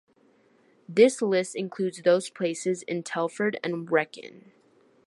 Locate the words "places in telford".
2.31-3.59